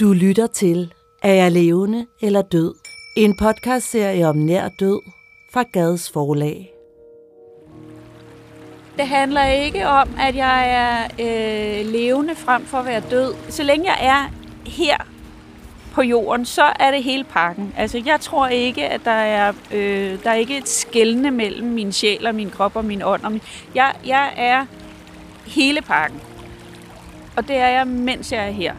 Du 0.00 0.12
lytter 0.12 0.46
til 0.46 0.92
Er 1.22 1.32
jeg 1.32 1.52
levende 1.52 2.06
eller 2.20 2.42
død? 2.42 2.74
En 3.16 3.36
podcastserie 3.36 4.28
om 4.28 4.36
nær 4.36 4.68
død 4.68 5.00
fra 5.52 5.62
Gads 5.72 6.10
Forlag. 6.10 6.72
Det 8.96 9.06
handler 9.06 9.44
ikke 9.44 9.86
om, 9.86 10.08
at 10.18 10.36
jeg 10.36 10.70
er 10.70 11.04
øh, 11.04 11.86
levende 11.92 12.34
frem 12.34 12.64
for 12.64 12.78
at 12.78 12.86
være 12.86 13.02
død. 13.10 13.34
Så 13.48 13.62
længe 13.62 13.92
jeg 13.92 13.98
er 14.00 14.30
her 14.70 14.96
på 15.92 16.02
jorden, 16.02 16.44
så 16.44 16.72
er 16.80 16.90
det 16.90 17.02
hele 17.02 17.24
pakken. 17.24 17.74
Altså, 17.76 18.02
jeg 18.06 18.20
tror 18.20 18.46
ikke, 18.46 18.88
at 18.88 19.00
der 19.04 19.10
er, 19.10 19.52
øh, 19.74 20.22
der 20.24 20.30
er 20.30 20.34
ikke 20.34 20.58
et 20.58 20.68
skældne 20.68 21.30
mellem 21.30 21.68
min 21.68 21.92
sjæl 21.92 22.26
og 22.26 22.34
min 22.34 22.50
krop 22.50 22.76
og 22.76 22.84
min 22.84 23.02
ånd. 23.02 23.24
Og 23.24 23.32
min, 23.32 23.42
jeg, 23.74 23.94
jeg 24.06 24.32
er 24.36 24.66
hele 25.46 25.82
pakken. 25.82 26.20
Og 27.36 27.48
det 27.48 27.56
er 27.56 27.68
jeg, 27.68 27.86
mens 27.86 28.32
jeg 28.32 28.46
er 28.46 28.52
her. 28.52 28.74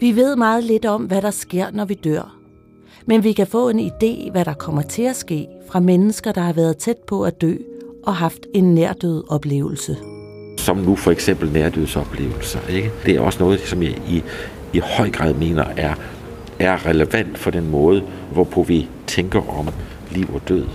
Vi 0.00 0.16
ved 0.16 0.36
meget 0.36 0.64
lidt 0.64 0.84
om, 0.84 1.02
hvad 1.02 1.22
der 1.22 1.30
sker, 1.30 1.70
når 1.70 1.84
vi 1.84 1.94
dør. 1.94 2.36
Men 3.06 3.24
vi 3.24 3.32
kan 3.32 3.46
få 3.46 3.68
en 3.68 3.80
idé, 3.80 4.30
hvad 4.30 4.44
der 4.44 4.54
kommer 4.54 4.82
til 4.82 5.02
at 5.02 5.16
ske 5.16 5.46
fra 5.68 5.80
mennesker, 5.80 6.32
der 6.32 6.40
har 6.40 6.52
været 6.52 6.76
tæt 6.76 6.96
på 7.06 7.24
at 7.24 7.40
dø 7.40 7.56
og 8.02 8.14
haft 8.16 8.46
en 8.54 8.74
nærdød 8.74 9.24
oplevelse. 9.28 9.96
Som 10.56 10.76
nu 10.76 10.96
for 10.96 11.10
eksempel 11.10 11.52
nærdødsoplevelser. 11.52 12.68
Ikke? 12.68 12.90
Det 13.06 13.16
er 13.16 13.20
også 13.20 13.38
noget, 13.42 13.60
som 13.60 13.82
jeg 13.82 13.98
i, 14.08 14.22
i 14.72 14.78
høj 14.78 15.10
grad 15.10 15.34
mener 15.34 15.64
er, 15.76 15.94
er 16.58 16.86
relevant 16.86 17.38
for 17.38 17.50
den 17.50 17.70
måde, 17.70 18.02
hvorpå 18.32 18.62
vi 18.62 18.88
tænker 19.06 19.58
om 19.58 19.68
liv 20.10 20.26
og 20.34 20.48
død. 20.48 20.66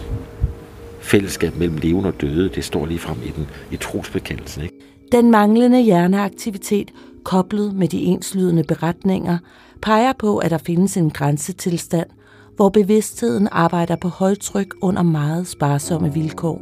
Fællesskab 0.99 1.57
mellem 1.57 1.77
levende 1.77 2.07
og 2.07 2.21
døde, 2.21 2.49
det 2.49 2.63
står 2.63 2.85
lige 2.85 2.99
frem 2.99 3.17
i, 3.25 3.29
den, 3.29 3.47
i 3.71 3.77
trosbekendelsen. 3.77 4.63
Ikke? 4.63 4.75
Den 5.11 5.31
manglende 5.31 5.81
hjerneaktivitet 5.81 6.91
koblet 7.25 7.75
med 7.75 7.87
de 7.87 8.01
enslydende 8.01 8.63
beretninger 8.63 9.37
peger 9.81 10.13
på, 10.19 10.37
at 10.37 10.51
der 10.51 10.57
findes 10.57 10.97
en 10.97 11.09
grænsetilstand, 11.09 12.07
hvor 12.55 12.69
bevidstheden 12.69 13.47
arbejder 13.51 13.95
på 13.95 14.07
højtryk 14.07 14.73
under 14.81 15.03
meget 15.03 15.47
sparsomme 15.47 16.13
vilkår. 16.13 16.61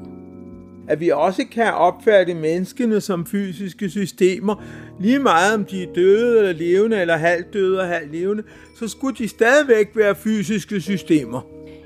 At 0.87 0.99
vi 0.99 1.09
også 1.09 1.43
kan 1.51 1.73
opfatte 1.73 2.33
menneskene 2.33 3.01
som 3.01 3.25
fysiske 3.25 3.89
systemer, 3.89 4.63
lige 4.99 5.19
meget 5.19 5.53
om 5.53 5.65
de 5.65 5.83
er 5.83 5.93
døde 5.95 6.37
eller 6.37 6.53
levende, 6.53 7.01
eller 7.01 7.17
halvdøde 7.17 7.79
og 7.79 7.87
halvt 7.87 8.11
levende, 8.11 8.43
så 8.79 8.87
skulle 8.87 9.15
de 9.17 9.27
stadigvæk 9.27 9.87
være 9.95 10.15
fysiske 10.15 10.81
systemer. 10.81 11.41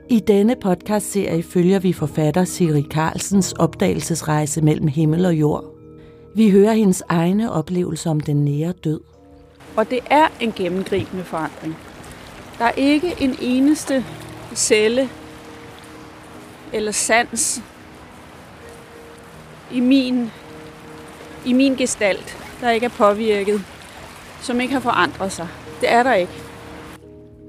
I 0.09 0.19
denne 0.19 0.55
podcastserie 0.61 1.43
følger 1.43 1.79
vi 1.79 1.93
forfatter 1.93 2.43
Siri 2.43 2.85
Carlsens 2.91 3.53
opdagelsesrejse 3.53 4.61
mellem 4.61 4.87
himmel 4.87 5.25
og 5.25 5.33
jord. 5.33 5.76
Vi 6.35 6.49
hører 6.49 6.73
hendes 6.73 7.03
egne 7.09 7.51
oplevelser 7.51 8.11
om 8.11 8.19
den 8.19 8.45
nære 8.45 8.71
død. 8.71 8.99
Og 9.75 9.89
det 9.89 9.99
er 10.09 10.27
en 10.39 10.51
gennemgribende 10.51 11.23
forandring. 11.23 11.77
Der 12.59 12.65
er 12.65 12.71
ikke 12.71 13.15
en 13.21 13.35
eneste 13.41 14.05
celle 14.55 15.09
eller 16.73 16.91
sans 16.91 17.63
i 19.73 19.79
min, 19.79 20.29
i 21.45 21.53
min 21.53 21.75
gestalt, 21.75 22.37
der 22.61 22.69
ikke 22.69 22.85
er 22.85 22.89
påvirket, 22.97 23.61
som 24.41 24.59
ikke 24.59 24.73
har 24.73 24.81
forandret 24.81 25.31
sig. 25.31 25.47
Det 25.81 25.91
er 25.91 26.03
der 26.03 26.13
ikke. 26.13 26.33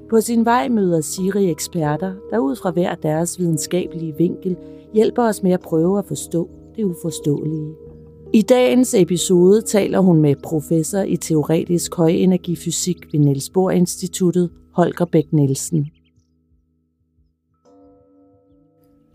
På 0.09 0.21
sin 0.21 0.45
vej 0.45 0.67
møder 0.67 1.01
Siri 1.01 1.49
eksperter, 1.49 2.13
der 2.31 2.39
ud 2.39 2.55
fra 2.55 2.71
hver 2.71 2.95
deres 2.95 3.39
videnskabelige 3.39 4.15
vinkel 4.17 4.57
hjælper 4.93 5.23
os 5.23 5.43
med 5.43 5.51
at 5.51 5.59
prøve 5.59 5.99
at 5.99 6.05
forstå 6.05 6.49
det 6.75 6.83
uforståelige. 6.83 7.88
I 8.33 8.41
dagens 8.41 8.93
episode 8.93 9.61
taler 9.61 9.99
hun 9.99 10.21
med 10.21 10.35
professor 10.43 10.99
i 10.99 11.17
teoretisk 11.17 11.95
højenergifysik 11.95 12.97
ved 13.11 13.19
Niels 13.19 13.49
Bohr 13.49 13.71
Instituttet, 13.71 14.51
Holger 14.73 15.05
Bæk 15.05 15.33
Nielsen. 15.33 15.87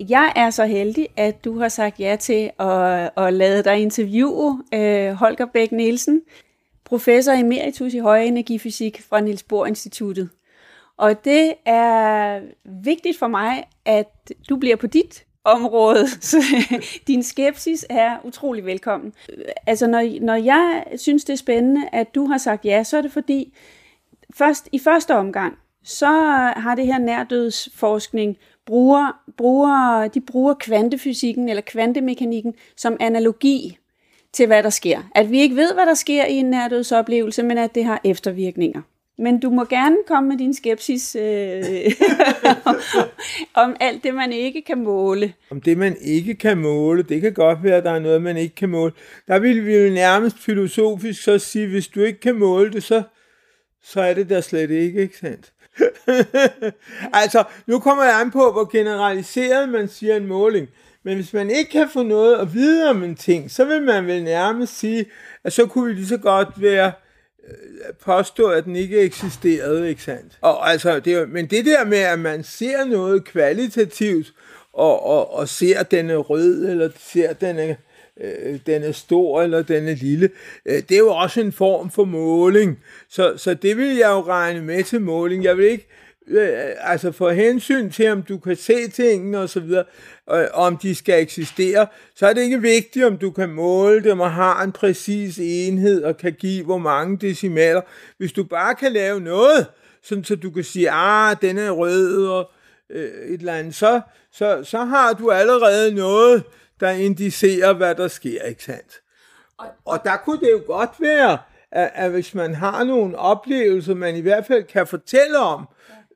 Jeg 0.01 0.33
er 0.37 0.51
så 0.51 0.65
heldig, 0.65 1.09
at 1.17 1.45
du 1.45 1.59
har 1.59 1.69
sagt 1.69 2.01
ja 2.01 2.17
til 2.21 2.51
at, 2.59 3.11
at 3.17 3.33
lade 3.35 3.65
dig 3.65 3.83
interviewe 3.83 4.63
øh, 4.75 5.13
Holger 5.13 5.47
Bæk 5.53 5.73
Nielsen, 5.73 6.21
professor 6.85 7.33
emeritus 7.33 7.95
i 7.95 7.99
højenergifysik 7.99 9.03
fra 9.03 9.21
Niels 9.21 9.43
Bohr 9.43 9.67
Instituttet. 9.67 10.29
Og 10.97 11.25
det 11.25 11.55
er 11.67 12.41
vigtigt 12.85 13.19
for 13.19 13.29
mig, 13.29 13.65
at 13.85 14.33
du 14.49 14.57
bliver 14.57 14.77
på 14.77 14.87
dit 14.87 15.27
område. 15.45 16.09
Så 16.31 16.43
din 17.07 17.23
skepsis 17.23 17.87
er 17.91 18.17
utrolig 18.25 18.67
velkommen. 18.67 19.13
Altså, 19.67 19.87
når, 19.87 20.21
når 20.21 20.35
jeg 20.35 20.85
synes, 20.97 21.25
det 21.25 21.33
er 21.33 21.37
spændende, 21.37 21.89
at 21.93 22.15
du 22.15 22.27
har 22.27 22.39
sagt 22.39 22.65
ja, 22.65 22.85
så 22.85 22.97
er 22.97 23.03
det 23.03 23.13
fordi, 23.13 23.55
først, 24.35 24.69
i 24.73 24.79
første 24.79 25.15
omgang, 25.15 25.55
så 25.85 26.07
har 26.57 26.75
det 26.75 26.87
her 26.87 26.99
nærdødsforskning 26.99 28.37
bruger, 28.67 29.13
bruger, 29.37 30.09
de 30.09 30.21
bruger 30.21 30.55
kvantefysikken 30.55 31.49
eller 31.49 31.63
kvantemekanikken 31.63 32.55
som 32.77 32.97
analogi 33.01 33.79
til, 34.33 34.47
hvad 34.47 34.63
der 34.63 34.71
sker. 34.71 35.03
At 35.15 35.31
vi 35.31 35.41
ikke 35.41 35.57
ved, 35.57 35.75
hvad 35.75 35.87
der 35.87 35.95
sker 35.95 36.25
i 36.25 36.35
en 36.35 36.51
nærdødsoplevelse, 36.51 37.43
men 37.43 37.59
at 37.59 37.75
det 37.75 37.85
har 37.85 38.01
eftervirkninger. 38.05 38.83
Men 39.19 39.41
du 39.41 39.51
må 39.51 39.65
gerne 39.65 39.97
komme 40.07 40.29
med 40.29 40.39
din 40.39 40.55
skepsis 40.55 41.17
øh, 41.17 41.65
om 43.65 43.77
alt 43.81 44.05
det, 44.05 44.15
man 44.15 44.33
ikke 44.33 44.63
kan 44.63 44.85
måle. 44.85 45.35
Om 45.51 45.61
det, 45.61 45.79
man 45.79 45.97
ikke 46.01 46.35
kan 46.35 46.59
måle, 46.59 47.03
det 47.03 47.21
kan 47.21 47.33
godt 47.33 47.63
være, 47.63 47.77
at 47.77 47.85
der 47.85 47.91
er 47.91 47.99
noget, 47.99 48.23
man 48.23 48.37
ikke 48.37 48.55
kan 48.55 48.69
måle. 48.69 48.93
Der 49.29 49.39
vil 49.39 49.67
vi 49.67 49.77
jo 49.77 49.93
nærmest 49.93 50.39
filosofisk 50.39 51.23
så 51.23 51.39
sige, 51.39 51.67
hvis 51.67 51.89
du 51.89 52.01
ikke 52.01 52.21
kan 52.21 52.35
måle 52.35 52.73
det, 52.73 52.83
så, 52.83 53.03
så 53.83 54.01
er 54.01 54.15
det 54.15 54.29
der 54.29 54.41
slet 54.41 54.71
ikke, 54.71 55.03
ikke 55.03 55.19
sandt? 55.19 55.53
altså, 57.23 57.45
nu 57.67 57.79
kommer 57.79 58.05
jeg 58.05 58.21
an 58.21 58.31
på, 58.31 58.53
hvor 58.53 58.73
generaliseret 58.73 59.69
man 59.69 59.89
siger 59.89 60.17
en 60.17 60.27
måling. 60.27 60.69
Men 61.05 61.15
hvis 61.15 61.33
man 61.33 61.51
ikke 61.51 61.71
kan 61.71 61.89
få 61.89 62.03
noget 62.03 62.37
at 62.37 62.55
vide 62.55 62.91
om 62.91 63.03
en 63.03 63.15
ting, 63.15 63.51
så 63.51 63.65
vil 63.65 63.83
man 63.83 64.07
vel 64.07 64.25
nærmest 64.25 64.79
sige, 64.79 65.07
at 65.45 65.53
så 65.53 65.67
kunne 65.67 65.89
vi 65.89 65.93
lige 65.93 66.07
så 66.07 66.19
godt 66.19 66.49
være 66.57 66.93
påstå, 68.05 68.49
at 68.49 68.65
den 68.65 68.77
ikke 68.77 69.01
eksisterede, 69.01 69.89
ikke 69.89 70.03
sandt? 70.03 70.39
Og 70.41 70.71
altså, 70.71 71.01
det, 71.01 71.29
men 71.29 71.47
det 71.47 71.67
der 71.67 71.85
med, 71.85 71.99
at 71.99 72.19
man 72.19 72.45
ser 72.45 72.85
noget 72.85 73.25
kvalitativt, 73.25 74.33
og, 74.73 75.07
og, 75.07 75.35
og 75.35 75.49
ser, 75.49 75.81
at 75.81 75.91
den 75.91 76.11
er 76.11 76.17
rød, 76.17 76.69
eller 76.69 76.91
ser, 76.99 77.31
at 77.31 77.41
den 77.41 77.59
er, 77.59 77.75
øh, 78.21 78.59
den 78.67 78.83
er 78.83 78.93
stor, 78.93 79.43
eller 79.43 79.63
den 79.63 79.89
er 79.89 79.95
lille, 79.95 80.31
øh, 80.67 80.83
det 80.89 80.93
er 80.93 80.99
jo 80.99 81.11
også 81.11 81.41
en 81.41 81.53
form 81.53 81.91
for 81.91 82.05
måling. 82.05 82.79
Så, 83.09 83.37
så 83.37 83.55
det 83.55 83.77
vil 83.77 83.97
jeg 83.97 84.11
jo 84.11 84.21
regne 84.21 84.63
med 84.63 84.85
til 84.85 85.01
måling. 85.01 85.45
Jeg 85.45 85.57
vil 85.57 85.67
ikke 85.67 85.89
øh, 86.29 86.71
altså 86.81 87.13
for 87.13 87.31
hensyn 87.31 87.91
til, 87.91 88.11
om 88.11 88.23
du 88.23 88.39
kan 88.39 88.57
se 88.57 88.89
tingene 88.89 89.39
og 89.39 89.49
så 89.49 89.61
videre, 89.61 89.85
og 90.27 90.49
om 90.53 90.77
de 90.77 90.95
skal 90.95 91.23
eksistere, 91.23 91.87
så 92.15 92.27
er 92.27 92.33
det 92.33 92.43
ikke 92.43 92.61
vigtigt, 92.61 93.05
om 93.05 93.19
du 93.19 93.31
kan 93.31 93.51
måle 93.51 94.05
dem 94.05 94.21
og 94.21 94.33
har 94.33 94.63
en 94.63 94.73
præcis 94.73 95.39
enhed 95.39 96.03
og 96.03 96.17
kan 96.17 96.33
give 96.33 96.65
hvor 96.65 96.79
mange 96.79 97.17
decimaler. 97.17 97.81
Hvis 98.19 98.33
du 98.33 98.45
bare 98.45 98.75
kan 98.75 98.93
lave 98.93 99.21
noget, 99.21 99.67
sådan 100.03 100.25
så 100.25 100.37
du 100.37 100.51
kan 100.51 100.65
sige, 100.65 100.91
ah, 100.91 101.37
den 101.43 101.59
er 101.59 101.71
rød 101.71 102.27
og 102.27 102.51
øh, 102.91 103.05
et 103.05 103.39
eller 103.41 103.55
andet, 103.55 103.75
så, 103.75 104.01
så, 104.33 104.65
så 104.65 104.85
har 104.85 105.13
du 105.13 105.31
allerede 105.31 105.95
noget, 105.95 106.43
der 106.81 106.91
indicerer, 106.91 107.73
hvad 107.73 107.95
der 107.95 108.09
sker, 108.09 108.43
ikke 108.43 108.65
sandt? 108.65 109.01
Og 109.85 110.01
der 110.05 110.17
kunne 110.17 110.41
det 110.41 110.51
jo 110.53 110.63
godt 110.67 110.91
være, 111.01 111.39
at, 111.71 111.91
at 111.95 112.11
hvis 112.11 112.35
man 112.35 112.55
har 112.55 112.85
nogle 112.85 113.19
oplevelser, 113.19 113.95
man 113.95 114.17
i 114.17 114.21
hvert 114.21 114.47
fald 114.47 114.65
kan 114.65 114.87
fortælle 114.87 115.39
om, 115.39 115.69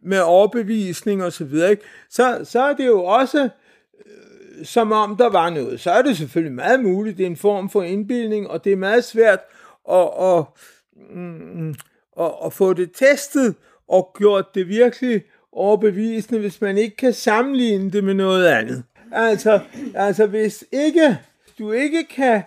med 0.02 0.20
overbevisning 0.20 1.24
og 1.24 1.32
så 1.32 1.44
videre, 1.44 1.70
ikke? 1.70 1.82
Så, 2.10 2.40
så 2.44 2.62
er 2.62 2.72
det 2.72 2.86
jo 2.86 3.04
også 3.04 3.48
øh, 4.06 4.64
som 4.66 4.92
om 4.92 5.16
der 5.16 5.28
var 5.28 5.50
noget. 5.50 5.80
Så 5.80 5.90
er 5.90 6.02
det 6.02 6.16
selvfølgelig 6.16 6.54
meget 6.54 6.80
muligt, 6.80 7.18
det 7.18 7.22
er 7.22 7.30
en 7.30 7.36
form 7.36 7.70
for 7.70 7.82
indbildning, 7.82 8.50
og 8.50 8.64
det 8.64 8.72
er 8.72 8.76
meget 8.76 9.04
svært 9.04 9.40
at, 9.90 10.08
at, 10.20 10.44
mm, 11.16 11.74
at, 12.20 12.30
at 12.44 12.52
få 12.52 12.72
det 12.72 12.90
testet 12.94 13.54
og 13.88 14.14
gjort 14.18 14.54
det 14.54 14.68
virkelig 14.68 15.22
overbevisende, 15.52 16.40
hvis 16.40 16.60
man 16.60 16.78
ikke 16.78 16.96
kan 16.96 17.12
sammenligne 17.12 17.90
det 17.90 18.04
med 18.04 18.14
noget 18.14 18.46
andet. 18.46 18.84
Altså, 19.12 19.60
altså 19.94 20.26
hvis 20.26 20.64
ikke 20.72 21.18
du 21.58 21.72
ikke 21.72 22.04
kan, 22.04 22.42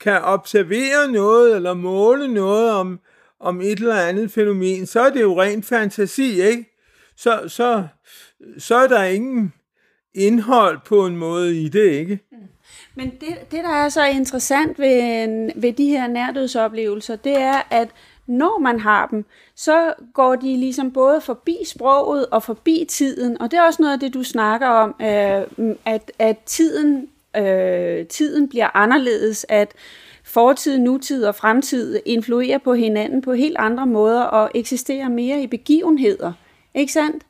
kan 0.00 0.22
observere 0.22 1.12
noget 1.12 1.56
eller 1.56 1.74
måle 1.74 2.34
noget 2.34 2.70
om, 2.70 3.00
om 3.40 3.60
et 3.60 3.78
eller 3.78 4.00
andet 4.00 4.30
fænomen, 4.30 4.86
så 4.86 5.00
er 5.00 5.10
det 5.10 5.20
jo 5.20 5.42
rent 5.42 5.66
fantasi, 5.66 6.42
ikke? 6.42 6.77
Så, 7.18 7.40
så, 7.48 7.84
så 8.58 8.76
er 8.76 8.88
der 8.88 9.02
ingen 9.04 9.52
indhold 10.14 10.78
på 10.84 11.06
en 11.06 11.16
måde 11.16 11.62
i 11.62 11.68
det, 11.68 11.90
ikke? 11.90 12.20
Mm. 12.32 12.38
Men 12.94 13.10
det, 13.10 13.50
det 13.50 13.64
der 13.64 13.74
er 13.74 13.88
så 13.88 14.04
interessant 14.04 14.78
ved, 14.78 15.50
ved 15.60 15.72
de 15.72 15.86
her 15.86 16.06
nærdødsoplevelser, 16.06 17.16
det 17.16 17.36
er, 17.36 17.62
at 17.70 17.88
når 18.26 18.58
man 18.58 18.80
har 18.80 19.06
dem, 19.06 19.24
så 19.56 19.94
går 20.14 20.36
de 20.36 20.56
ligesom 20.56 20.92
både 20.92 21.20
forbi 21.20 21.56
sproget 21.66 22.26
og 22.26 22.42
forbi 22.42 22.86
tiden. 22.88 23.42
Og 23.42 23.50
det 23.50 23.58
er 23.58 23.62
også 23.62 23.82
noget 23.82 23.92
af 23.92 24.00
det, 24.00 24.14
du 24.14 24.22
snakker 24.22 24.68
om, 24.68 24.94
øh, 25.00 25.74
at, 25.84 26.12
at 26.18 26.38
tiden, 26.46 27.08
øh, 27.36 28.06
tiden 28.06 28.48
bliver 28.48 28.76
anderledes, 28.76 29.46
at 29.48 29.72
fortid, 30.24 30.78
nutid 30.78 31.24
og 31.24 31.34
fremtid 31.34 32.00
influerer 32.06 32.58
på 32.58 32.74
hinanden 32.74 33.22
på 33.22 33.32
helt 33.32 33.56
andre 33.58 33.86
måder 33.86 34.22
og 34.22 34.50
eksisterer 34.54 35.08
mere 35.08 35.42
i 35.42 35.46
begivenheder. 35.46 36.32
Ikke 36.74 36.92
sandt? 36.92 37.24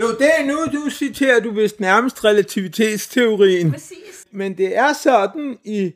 Jo, 0.00 0.08
det 0.08 0.30
er 0.38 0.44
nu, 0.44 0.80
du 0.80 0.90
citerer 0.90 1.40
du 1.40 1.50
vist 1.50 1.80
nærmest 1.80 2.24
relativitetsteorien. 2.24 3.72
Præcis. 3.72 4.26
Men 4.32 4.58
det 4.58 4.76
er 4.76 4.92
sådan 4.92 5.58
i, 5.64 5.92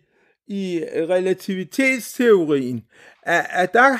i 0.48 0.84
relativitetsteorien, 1.08 2.84
at, 3.22 3.46
at 3.50 3.72
der 3.72 3.98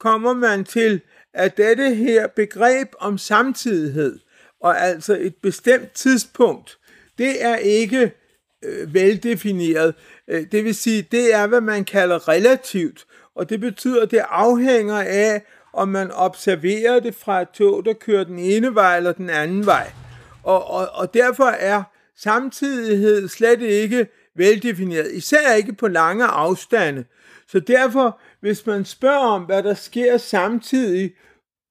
kommer 0.00 0.32
man 0.34 0.64
til, 0.64 1.00
at 1.34 1.56
dette 1.56 1.94
her 1.94 2.26
begreb 2.26 2.88
om 2.98 3.18
samtidighed, 3.18 4.18
og 4.60 4.80
altså 4.80 5.18
et 5.20 5.34
bestemt 5.42 5.92
tidspunkt, 5.92 6.78
det 7.18 7.44
er 7.44 7.56
ikke 7.56 8.12
øh, 8.64 8.94
veldefineret. 8.94 9.94
Øh, 10.28 10.46
det 10.52 10.64
vil 10.64 10.74
sige, 10.74 11.02
det 11.02 11.34
er, 11.34 11.46
hvad 11.46 11.60
man 11.60 11.84
kalder 11.84 12.28
relativt, 12.28 13.06
og 13.34 13.50
det 13.50 13.60
betyder, 13.60 14.02
at 14.02 14.10
det 14.10 14.22
afhænger 14.28 14.98
af, 14.98 15.42
om 15.72 15.88
man 15.88 16.10
observerer 16.10 17.00
det 17.00 17.14
fra 17.14 17.42
et 17.42 17.48
tog, 17.50 17.84
der 17.84 17.92
kører 17.92 18.24
den 18.24 18.38
ene 18.38 18.74
vej 18.74 18.96
eller 18.96 19.12
den 19.12 19.30
anden 19.30 19.66
vej. 19.66 19.92
Og, 20.42 20.70
og, 20.70 20.88
og 20.94 21.14
derfor 21.14 21.44
er 21.44 21.82
samtidighed 22.16 23.28
slet 23.28 23.62
ikke 23.62 24.06
veldefineret, 24.36 25.12
især 25.12 25.52
ikke 25.52 25.72
på 25.72 25.88
lange 25.88 26.24
afstande. 26.24 27.04
Så 27.48 27.60
derfor, 27.60 28.20
hvis 28.40 28.66
man 28.66 28.84
spørger 28.84 29.26
om, 29.26 29.42
hvad 29.42 29.62
der 29.62 29.74
sker 29.74 30.16
samtidig 30.16 31.14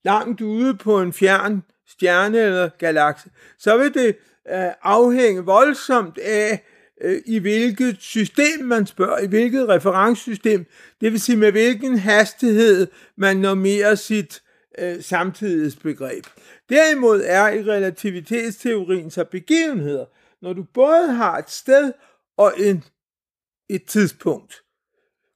langt 0.05 0.41
ude 0.41 0.77
på 0.77 1.01
en 1.01 1.13
fjern 1.13 1.63
stjerne 1.87 2.37
eller 2.37 2.69
galakse, 2.77 3.29
så 3.59 3.77
vil 3.77 3.93
det 3.93 4.15
øh, 4.49 4.71
afhænge 4.83 5.41
voldsomt 5.41 6.17
af, 6.17 6.65
øh, 7.01 7.21
i 7.25 7.39
hvilket 7.39 7.97
system 7.99 8.65
man 8.65 8.85
spørger, 8.85 9.19
i 9.19 9.27
hvilket 9.27 9.69
referencesystem, 9.69 10.65
det 11.01 11.11
vil 11.11 11.21
sige 11.21 11.37
med 11.37 11.51
hvilken 11.51 11.97
hastighed 11.97 12.87
man 13.15 13.37
normerer 13.37 13.95
sit 13.95 14.41
øh, 14.79 15.03
samtidighedsbegreb. 15.03 16.25
Derimod 16.69 17.21
er 17.25 17.49
i 17.49 17.63
relativitetsteorien 17.63 19.11
så 19.11 19.23
begivenheder, 19.23 20.05
når 20.41 20.53
du 20.53 20.63
både 20.63 21.13
har 21.13 21.37
et 21.37 21.49
sted 21.49 21.93
og 22.37 22.53
en, 22.57 22.83
et 23.69 23.85
tidspunkt, 23.85 24.63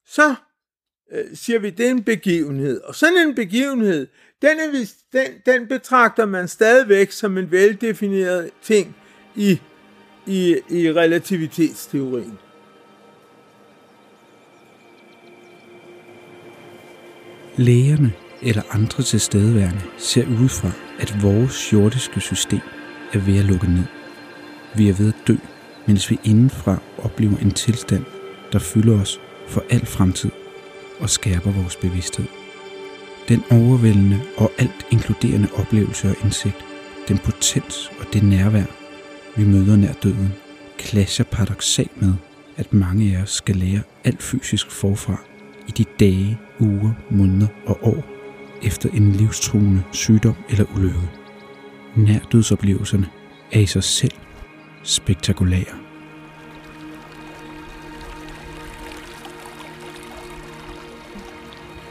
så 0.05 0.35
øh, 1.11 1.25
siger 1.33 1.59
vi, 1.59 1.69
det 1.69 1.85
er 1.85 1.91
en 1.91 2.03
begivenhed. 2.03 2.81
Og 2.81 2.95
sådan 2.95 3.17
en 3.17 3.35
begivenhed, 3.35 4.07
den, 4.41 4.59
er, 4.59 4.91
den, 5.13 5.27
den 5.45 5.67
betragter 5.67 6.25
man 6.25 6.47
stadigvæk 6.47 7.11
som 7.11 7.37
en 7.37 7.51
veldefineret 7.51 8.51
ting 8.61 8.95
i, 9.35 9.61
i, 10.27 10.55
i 10.69 10.91
relativitetsteorien. 10.91 12.37
Lægerne 17.57 18.13
eller 18.41 18.61
andre 18.71 19.03
tilstedeværende 19.03 19.81
ser 19.97 20.25
udefra, 20.27 20.71
at 20.99 21.23
vores 21.23 21.73
jordiske 21.73 22.19
system 22.19 22.59
er 23.13 23.19
ved 23.19 23.39
at 23.39 23.45
lukke 23.45 23.67
ned. 23.67 23.85
Vi 24.75 24.89
er 24.89 24.93
ved 24.93 25.07
at 25.07 25.27
dø, 25.27 25.35
mens 25.87 26.11
vi 26.11 26.19
indenfra 26.23 26.77
oplever 26.97 27.37
en 27.37 27.51
tilstand, 27.51 28.05
der 28.51 28.59
fylder 28.59 29.01
os 29.01 29.21
for 29.47 29.63
al 29.69 29.85
fremtid 29.85 30.31
og 30.99 31.09
skærper 31.09 31.51
vores 31.51 31.75
bevidsthed. 31.75 32.25
Den 33.29 33.43
overvældende 33.51 34.21
og 34.37 34.51
alt 34.57 34.85
inkluderende 34.91 35.47
oplevelse 35.55 36.09
og 36.09 36.15
indsigt, 36.23 36.65
den 37.07 37.17
potens 37.17 37.91
og 37.99 38.13
det 38.13 38.23
nærvær, 38.23 38.84
vi 39.35 39.43
møder 39.43 39.75
nær 39.75 39.93
døden, 39.93 40.33
klasser 40.77 41.23
paradoxalt 41.23 42.01
med, 42.01 42.13
at 42.57 42.73
mange 42.73 43.17
af 43.17 43.21
os 43.21 43.29
skal 43.29 43.55
lære 43.55 43.81
alt 44.03 44.23
fysisk 44.23 44.71
forfra 44.71 45.17
i 45.67 45.71
de 45.71 45.83
dage, 45.99 46.39
uger, 46.59 46.91
måneder 47.09 47.47
og 47.65 47.79
år 47.83 48.03
efter 48.63 48.89
en 48.89 49.11
livstruende 49.11 49.83
sygdom 49.91 50.35
eller 50.49 50.65
ulykke. 50.75 51.09
Nærdødsoplevelserne 51.95 53.09
er 53.51 53.59
i 53.59 53.65
sig 53.65 53.83
selv 53.83 54.11
spektakulære. 54.83 55.75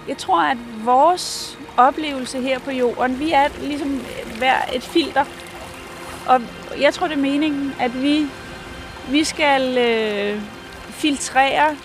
Jeg 0.08 0.19
tror, 0.19 0.43
at 0.43 0.58
vores 0.85 1.58
oplevelse 1.76 2.41
her 2.41 2.58
på 2.58 2.70
jorden, 2.70 3.19
vi 3.19 3.32
er 3.32 3.49
ligesom 3.62 4.00
hver 4.38 4.56
et 4.75 4.82
filter. 4.82 5.25
Og 6.29 6.41
jeg 6.81 6.94
tror, 6.94 7.06
det 7.09 7.17
er 7.17 7.21
meningen, 7.21 7.75
at 7.81 8.03
vi, 8.03 8.26
vi 9.11 9.25
skal 9.25 9.79
øh, 9.79 10.43
filtrere 10.91 11.76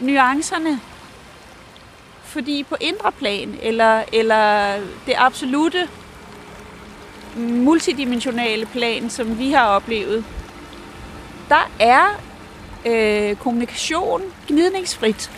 nuancerne. 0.00 0.80
Fordi 2.24 2.62
på 2.68 2.76
indre 2.80 3.12
plan, 3.12 3.58
eller, 3.62 4.02
eller 4.12 4.74
det 5.06 5.14
absolute 5.16 5.88
multidimensionale 7.36 8.66
plan, 8.66 9.10
som 9.10 9.38
vi 9.38 9.50
har 9.50 9.66
oplevet, 9.66 10.24
der 11.48 11.70
er 11.80 12.20
øh, 12.86 13.36
kommunikation 13.36 14.22
gnidningsfrit. 14.48 15.30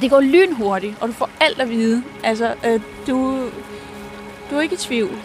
Det 0.00 0.10
går 0.10 0.20
lynhurtigt, 0.20 0.94
og 1.00 1.08
du 1.08 1.12
får 1.12 1.30
alt 1.40 1.60
at 1.60 1.70
vide. 1.70 2.02
Altså, 2.22 2.54
øh, 2.66 2.80
du, 3.06 3.48
du 4.50 4.56
er 4.56 4.60
ikke 4.60 4.74
i 4.74 4.78
tvivl. 4.78 5.18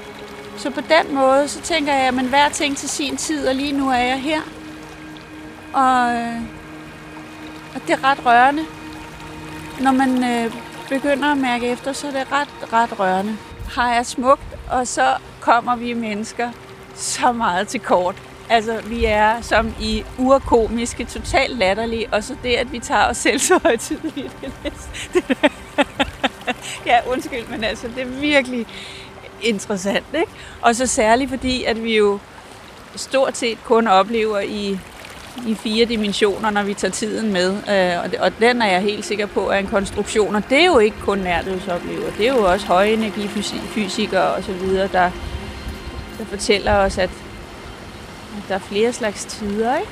Så 0.58 0.70
på 0.70 0.82
den 0.82 1.16
måde, 1.16 1.48
så 1.48 1.62
tænker 1.62 1.94
jeg, 1.94 2.08
at 2.08 2.14
hver 2.14 2.50
ting 2.50 2.78
til 2.78 2.90
sin 2.90 3.18
tid, 3.18 3.48
og 3.48 3.56
lige 3.56 3.72
nu 3.72 3.90
er 3.90 3.98
jeg 3.98 4.22
her. 4.22 4.42
Og, 5.74 6.14
øh, 6.16 6.42
og 7.76 7.82
det 7.88 7.90
er 7.90 8.04
ret 8.04 8.26
rørende. 8.26 8.64
Når 9.82 9.92
man 9.92 10.24
øh, 10.24 10.54
begynder 10.90 11.32
at 11.32 11.38
mærke 11.38 11.68
efter, 11.68 11.94
så 11.94 12.08
er 12.08 12.12
det 12.12 12.32
ret, 12.32 12.74
ret 12.74 13.00
rørende. 13.00 13.38
Har 13.72 13.94
jeg 13.94 14.06
smukt, 14.06 14.56
og 14.72 14.88
så 14.88 15.14
kommer 15.42 15.76
vi 15.76 15.94
mennesker 15.94 16.52
så 16.96 17.32
meget 17.32 17.68
til 17.68 17.80
kort. 17.80 18.16
Altså, 18.50 18.82
vi 18.82 19.06
er 19.06 19.42
som 19.42 19.74
i 19.82 20.04
urkomiske, 20.20 21.06
totalt 21.06 21.58
latterlige, 21.58 22.08
og 22.12 22.24
så 22.24 22.36
det, 22.44 22.54
at 22.54 22.72
vi 22.72 22.80
tager 22.80 23.10
os 23.10 23.18
selv 23.18 23.40
så 23.40 23.60
højtidligt. 23.64 24.36
ja, 26.86 27.00
undskyld, 27.08 27.48
men 27.50 27.64
altså, 27.64 27.88
det 27.96 28.02
er 28.02 28.06
virkelig 28.06 28.68
interessant, 29.42 30.06
ikke? 30.14 30.32
Og 30.62 30.76
så 30.76 30.88
særligt 30.88 31.30
fordi, 31.30 31.64
at 31.64 31.84
vi 31.84 31.98
jo 31.98 32.20
stort 32.96 33.38
set 33.38 33.64
kun 33.64 33.88
oplever 33.88 34.40
i, 34.40 34.80
i 35.48 35.56
fire 35.56 35.86
dimensioner, 35.86 36.50
når 36.50 36.64
vi 36.64 36.74
tager 36.74 36.92
tiden 36.92 37.34
med. 37.34 37.52
Øh, 37.52 38.04
og, 38.04 38.12
det, 38.12 38.20
og 38.20 38.32
den 38.40 38.62
er 38.62 38.68
jeg 38.72 38.82
helt 38.82 39.06
sikker 39.06 39.26
på 39.26 39.50
er 39.50 39.58
en 39.58 39.68
konstruktion, 39.68 40.36
og 40.36 40.44
det 40.50 40.60
er 40.60 40.66
jo 40.66 40.80
ikke 40.80 40.98
kun 41.02 41.18
nærdødsoplever, 41.18 42.12
det 42.18 42.28
er 42.28 42.34
jo 42.34 42.52
også 42.52 42.68
højenergifysikere 42.68 44.34
og 44.34 44.44
så 44.44 44.52
videre, 44.52 44.88
der, 44.88 45.12
der 46.18 46.26
fortæller 46.26 46.74
os, 46.74 46.98
at 46.98 47.10
der 48.48 48.56
er 48.56 48.60
flere 48.60 48.94
slags 48.94 49.26
tider, 49.26 49.78
ikke? 49.78 49.92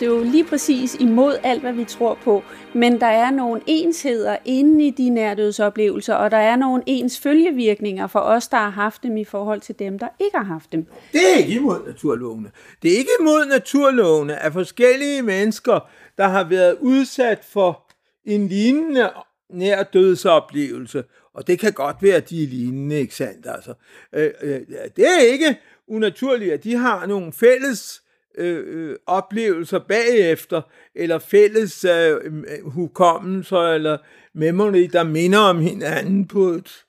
Det 0.00 0.06
er 0.06 0.10
jo 0.10 0.22
lige 0.22 0.44
præcis 0.44 0.94
imod 0.94 1.38
alt, 1.42 1.60
hvad 1.60 1.72
vi 1.72 1.84
tror 1.84 2.18
på. 2.24 2.42
Men 2.74 3.00
der 3.00 3.06
er 3.06 3.30
nogle 3.30 3.60
ensheder 3.66 4.36
inde 4.44 4.86
i 4.86 4.90
de 4.90 5.10
nærdødsoplevelser, 5.10 6.14
og 6.14 6.30
der 6.30 6.36
er 6.36 6.56
nogle 6.56 6.82
ens 6.86 7.20
følgevirkninger 7.20 8.06
for 8.06 8.18
os, 8.18 8.48
der 8.48 8.56
har 8.56 8.70
haft 8.70 9.02
dem 9.02 9.16
i 9.16 9.24
forhold 9.24 9.60
til 9.60 9.78
dem, 9.78 9.98
der 9.98 10.08
ikke 10.20 10.36
har 10.36 10.44
haft 10.44 10.72
dem. 10.72 10.86
Det 11.12 11.20
er 11.34 11.38
ikke 11.38 11.54
imod 11.54 11.86
naturlovene. 11.86 12.50
Det 12.82 12.92
er 12.92 12.98
ikke 12.98 13.10
imod 13.20 13.46
naturlovene 13.46 14.36
at 14.36 14.52
forskellige 14.52 15.22
mennesker, 15.22 15.88
der 16.18 16.28
har 16.28 16.44
været 16.44 16.76
udsat 16.80 17.44
for 17.44 17.84
en 18.24 18.48
lignende 18.48 19.10
nærdødsoplevelse, 19.50 21.04
og 21.34 21.46
det 21.46 21.58
kan 21.58 21.72
godt 21.72 21.96
være, 22.00 22.16
at 22.16 22.30
de 22.30 22.42
er 22.42 22.48
lignende, 22.48 22.96
ikke 22.96 23.14
sandt? 23.14 23.46
Altså, 23.46 23.74
øh, 24.12 24.30
øh, 24.42 24.60
det 24.96 25.06
er 25.06 25.20
ikke 25.32 25.60
unaturligt, 25.88 26.52
at 26.52 26.64
de 26.64 26.76
har 26.76 27.06
nogle 27.06 27.32
fælles 27.32 28.02
Øh, 28.34 28.64
øh, 28.66 28.96
oplevelser 29.06 29.78
bagefter, 29.78 30.62
eller 30.94 31.18
fælles 31.18 31.84
øh, 31.84 32.16
øh, 32.24 32.64
hukommelser, 32.64 33.72
eller 33.72 33.98
memory, 34.34 34.88
der 34.92 35.02
minder 35.02 35.38
om 35.38 35.60
hinanden 35.60 36.26
på 36.26 36.44
et 36.48 36.84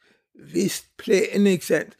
vist 0.54 0.98
plan, 0.98 1.48
ikke 1.48 1.66
sandt? 1.66 1.98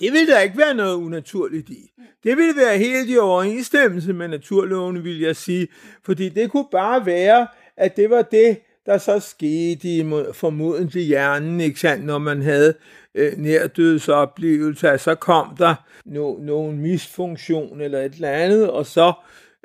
Det 0.00 0.12
vil 0.12 0.26
der 0.26 0.40
ikke 0.40 0.58
være 0.58 0.74
noget 0.74 0.94
unaturligt 0.94 1.70
i. 1.70 1.90
Det 2.24 2.36
ville 2.36 2.56
være 2.56 2.78
helt 2.78 3.10
i 3.10 3.18
overensstemmelse 3.18 4.12
med 4.12 4.28
naturlovene, 4.28 5.02
vil 5.02 5.20
jeg 5.20 5.36
sige, 5.36 5.68
fordi 6.02 6.28
det 6.28 6.50
kunne 6.50 6.68
bare 6.72 7.06
være, 7.06 7.46
at 7.76 7.96
det 7.96 8.10
var 8.10 8.22
det, 8.22 8.58
der 8.88 8.98
så 8.98 9.20
skete 9.20 9.88
i 9.88 10.04
formodentlig 10.32 11.02
hjernen, 11.02 11.60
ikke 11.60 11.80
sandt, 11.80 12.04
når 12.04 12.18
man 12.18 12.42
havde 12.42 12.74
øh, 13.14 13.32
nærdødsoplevelser, 13.36 14.96
så 14.96 15.14
kom 15.14 15.56
der 15.58 15.74
no, 16.04 16.36
nogen 16.38 16.78
misfunktion 16.78 17.80
eller 17.80 18.00
et 18.00 18.12
eller 18.12 18.30
andet, 18.30 18.70
og 18.70 18.86
så, 18.86 19.12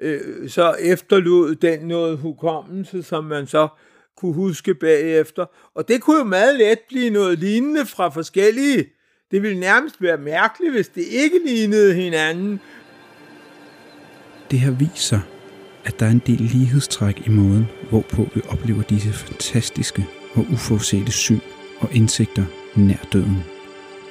øh, 0.01 0.49
så 0.49 0.75
efterlod 0.79 1.55
den 1.55 1.79
noget 1.79 2.17
hukommelse, 2.17 3.03
som 3.03 3.23
man 3.23 3.47
så 3.47 3.67
kunne 4.17 4.33
huske 4.33 4.73
bagefter. 4.73 5.45
Og 5.75 5.87
det 5.87 6.01
kunne 6.01 6.17
jo 6.17 6.23
meget 6.23 6.55
let 6.55 6.79
blive 6.89 7.09
noget 7.09 7.39
lignende 7.39 7.85
fra 7.85 8.09
forskellige. 8.09 8.85
Det 9.31 9.41
ville 9.41 9.59
nærmest 9.59 10.01
være 10.01 10.17
mærkeligt, 10.17 10.73
hvis 10.73 10.87
det 10.87 11.03
ikke 11.03 11.39
lignede 11.45 11.93
hinanden. 11.93 12.59
Det 14.51 14.59
her 14.59 14.71
viser, 14.71 15.19
at 15.85 15.99
der 15.99 16.05
er 16.05 16.11
en 16.11 16.21
del 16.27 16.41
lighedstræk 16.41 17.23
i 17.25 17.29
måden, 17.29 17.65
hvorpå 17.89 18.29
vi 18.35 18.41
oplever 18.49 18.81
disse 18.81 19.13
fantastiske 19.13 20.05
og 20.35 20.45
uforudsete 20.51 21.11
syn 21.11 21.39
og 21.79 21.89
indsigter 21.91 22.45
nær 22.75 23.07
døden, 23.13 23.43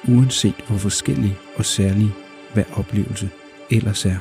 uanset 0.08 0.64
hvor 0.68 0.76
forskellige 0.76 1.36
og 1.56 1.64
særlige 1.64 2.12
hver 2.54 2.64
oplevelse 2.74 3.30
ellers 3.70 4.06
er. 4.06 4.16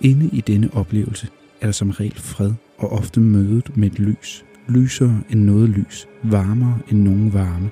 Inde 0.00 0.30
i 0.32 0.40
denne 0.40 0.70
oplevelse 0.72 1.28
er 1.60 1.66
der 1.66 1.72
som 1.72 1.90
regel 1.90 2.18
fred 2.20 2.52
og 2.78 2.92
ofte 2.92 3.20
mødet 3.20 3.76
med 3.76 3.90
et 3.92 3.98
lys, 3.98 4.44
lysere 4.68 5.20
end 5.30 5.40
noget 5.40 5.68
lys, 5.68 6.08
varmere 6.22 6.78
end 6.90 7.02
nogen 7.02 7.32
varme, 7.32 7.70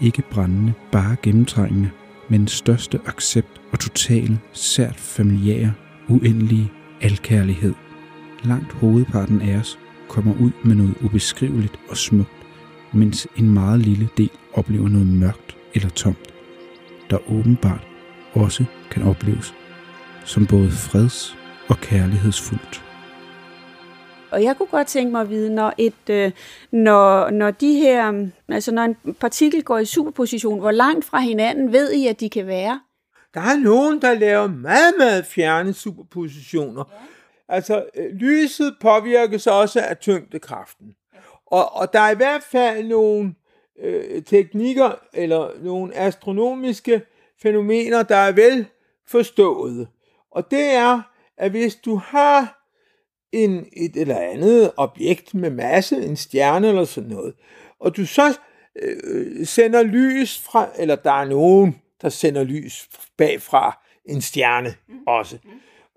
ikke 0.00 0.22
brændende, 0.30 0.72
bare 0.92 1.16
gennemtrængende, 1.22 1.90
men 2.28 2.48
største 2.48 3.00
accept 3.06 3.60
og 3.72 3.78
totale, 3.78 4.38
sært 4.52 4.96
familiære, 4.96 5.72
uendelige 6.08 6.72
alkærlighed. 7.00 7.74
Langt 8.44 8.72
hovedparten 8.72 9.42
af 9.42 9.56
os 9.56 9.78
kommer 10.08 10.34
ud 10.40 10.50
med 10.64 10.74
noget 10.74 10.94
ubeskriveligt 11.04 11.80
og 11.88 11.96
smukt, 11.96 12.46
mens 12.92 13.28
en 13.36 13.54
meget 13.54 13.80
lille 13.80 14.08
del 14.16 14.30
oplever 14.52 14.88
noget 14.88 15.06
mørkt 15.06 15.56
eller 15.74 15.88
tomt, 15.88 16.34
der 17.10 17.30
åbenbart 17.30 17.86
også 18.34 18.64
kan 18.90 19.02
opleves 19.02 19.54
som 20.24 20.46
både 20.46 20.70
freds- 20.70 21.36
og 21.68 21.76
kærlighedsfuldt. 21.76 22.84
Og 24.30 24.42
jeg 24.42 24.56
kunne 24.56 24.66
godt 24.66 24.86
tænke 24.86 25.12
mig 25.12 25.20
at 25.20 25.30
vide, 25.30 25.54
når, 25.54 25.72
et, 25.78 26.10
øh, 26.10 26.32
når, 26.72 27.30
når 27.30 27.50
de 27.50 27.74
her, 27.74 28.28
altså 28.48 28.72
når 28.72 28.82
en 28.82 29.14
partikel 29.20 29.62
går 29.62 29.78
i 29.78 29.84
superposition, 29.84 30.60
hvor 30.60 30.70
langt 30.70 31.04
fra 31.04 31.20
hinanden 31.20 31.72
ved 31.72 31.92
I, 31.92 32.06
at 32.06 32.20
de 32.20 32.30
kan 32.30 32.46
være? 32.46 32.80
Der 33.34 33.40
er 33.40 33.56
nogen, 33.62 34.02
der 34.02 34.14
laver 34.14 34.46
meget, 34.46 34.94
meget 34.98 35.26
fjerne 35.26 35.72
superpositioner. 35.72 36.84
Ja. 36.90 36.96
Altså, 37.50 37.84
øh, 37.94 38.12
lyset 38.12 38.76
påvirkes 38.80 39.46
også 39.46 39.80
af 39.80 39.98
tyngdekraften. 39.98 40.94
Og, 41.46 41.72
og 41.72 41.92
der 41.92 42.00
er 42.00 42.10
i 42.10 42.16
hvert 42.16 42.42
fald 42.42 42.86
nogle 42.86 43.34
øh, 43.82 44.22
teknikker 44.22 44.92
eller 45.14 45.50
nogle 45.62 45.96
astronomiske 45.96 47.02
fænomener, 47.42 48.02
der 48.02 48.16
er 48.16 48.32
vel 48.32 48.66
forstået. 49.06 49.88
Og 50.30 50.50
det 50.50 50.64
er, 50.64 51.02
at 51.36 51.50
hvis 51.50 51.76
du 51.76 51.96
har 51.96 52.66
en, 53.32 53.66
et 53.72 53.96
eller 53.96 54.18
andet 54.18 54.72
objekt 54.76 55.34
med 55.34 55.50
masse, 55.50 55.96
en 55.96 56.16
stjerne 56.16 56.68
eller 56.68 56.84
sådan 56.84 57.10
noget, 57.10 57.34
og 57.80 57.96
du 57.96 58.06
så 58.06 58.38
øh, 58.82 59.46
sender 59.46 59.82
lys 59.82 60.38
fra, 60.38 60.68
eller 60.78 60.96
der 60.96 61.12
er 61.12 61.24
nogen, 61.24 61.80
der 62.02 62.08
sender 62.08 62.44
lys 62.44 62.88
bagfra 63.16 63.82
en 64.04 64.20
stjerne 64.20 64.74
også. 65.06 65.38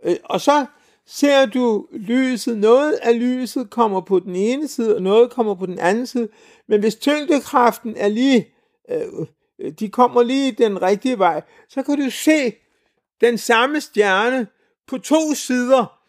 Øh, 0.03 0.15
og 0.23 0.41
så 0.41 0.65
ser 1.07 1.45
du 1.45 1.87
lyset, 1.91 2.57
noget 2.57 2.93
af 2.93 3.19
lyset 3.19 3.69
kommer 3.69 4.01
på 4.01 4.19
den 4.19 4.35
ene 4.35 4.67
side, 4.67 4.95
og 4.95 5.01
noget 5.01 5.31
kommer 5.31 5.55
på 5.55 5.65
den 5.65 5.79
anden 5.79 6.07
side, 6.07 6.29
men 6.67 6.79
hvis 6.79 6.95
tyngdekraften 6.95 7.95
er 7.97 8.07
lige, 8.07 8.53
øh, 8.89 9.71
de 9.79 9.89
kommer 9.89 10.23
lige 10.23 10.51
den 10.51 10.81
rigtige 10.81 11.19
vej, 11.19 11.41
så 11.69 11.83
kan 11.83 11.99
du 11.99 12.09
se 12.09 12.53
den 13.21 13.37
samme 13.37 13.81
stjerne 13.81 14.47
på 14.87 14.97
to 14.97 15.33
sider, 15.33 15.99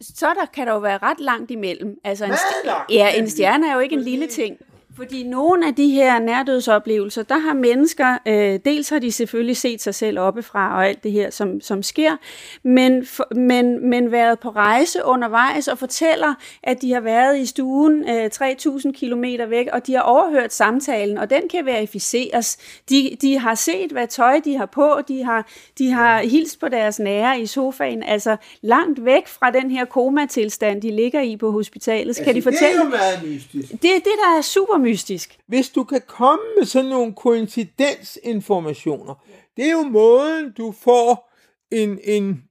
så 0.00 0.26
der 0.40 0.46
kan 0.54 0.66
der 0.66 0.72
jo 0.72 0.78
være 0.78 0.98
ret 0.98 1.20
langt 1.20 1.50
imellem. 1.50 1.96
Altså 2.04 2.24
en, 2.24 2.32
ja, 2.90 3.18
en 3.18 3.30
stjerne 3.30 3.68
er 3.68 3.74
jo 3.74 3.80
ikke 3.80 3.94
en 3.94 4.02
lille 4.02 4.26
ting. 4.26 4.56
Fordi 4.96 5.22
nogle 5.22 5.66
af 5.66 5.74
de 5.74 5.88
her 5.88 6.18
nærdødsoplevelser, 6.18 7.22
der 7.22 7.38
har 7.38 7.54
mennesker, 7.54 8.18
øh, 8.28 8.60
dels 8.64 8.88
har 8.88 8.98
de 8.98 9.12
selvfølgelig 9.12 9.56
set 9.56 9.82
sig 9.82 9.94
selv 9.94 10.18
oppefra 10.18 10.76
og 10.76 10.88
alt 10.88 11.04
det 11.04 11.12
her, 11.12 11.30
som, 11.30 11.60
som 11.60 11.82
sker, 11.82 12.16
men, 12.62 13.06
for, 13.06 13.34
men, 13.34 13.90
men 13.90 14.12
været 14.12 14.38
på 14.38 14.50
rejse 14.50 15.04
undervejs 15.04 15.68
og 15.68 15.78
fortæller, 15.78 16.34
at 16.62 16.82
de 16.82 16.92
har 16.92 17.00
været 17.00 17.38
i 17.38 17.46
stuen 17.46 18.08
øh, 18.08 18.30
3.000 18.34 18.92
km 18.92 19.24
væk, 19.50 19.66
og 19.72 19.86
de 19.86 19.94
har 19.94 20.00
overhørt 20.00 20.52
samtalen, 20.52 21.18
og 21.18 21.30
den 21.30 21.42
kan 21.50 21.66
verificeres. 21.66 22.58
De, 22.90 23.16
de 23.20 23.38
har 23.38 23.54
set, 23.54 23.92
hvad 23.92 24.06
tøj 24.06 24.40
de 24.44 24.56
har 24.56 24.66
på, 24.66 25.00
de 25.08 25.24
har, 25.24 25.46
de 25.78 25.90
har 25.90 26.22
hilst 26.22 26.60
på 26.60 26.68
deres 26.68 26.98
nære 26.98 27.40
i 27.40 27.46
sofaen, 27.46 28.02
altså 28.02 28.36
langt 28.62 29.04
væk 29.04 29.28
fra 29.28 29.50
den 29.50 29.70
her 29.70 29.84
komatilstand, 29.84 30.82
de 30.82 30.90
ligger 30.90 31.20
i 31.20 31.36
på 31.36 31.50
hospitalet. 31.50 32.06
Altså, 32.06 32.24
kan 32.24 32.34
de 32.34 32.42
fortælle? 32.42 32.68
Det 32.68 32.80
er 32.80 32.84
jo 32.84 32.90
meget 32.90 33.22
mystisk. 33.24 33.72
Det 33.82 33.90
er 33.90 33.98
det, 33.98 34.12
der 34.24 34.38
er 34.38 34.40
super 34.40 34.83
mystisk. 34.84 35.38
Hvis 35.46 35.70
du 35.70 35.84
kan 35.84 36.00
komme 36.06 36.44
med 36.58 36.66
sådan 36.66 36.90
nogle 36.90 37.14
koincidensinformationer, 37.14 39.14
det 39.56 39.64
er 39.64 39.72
jo 39.72 39.82
måden, 39.82 40.52
du 40.52 40.72
får 40.72 41.32
en, 41.70 41.98
en, 42.04 42.44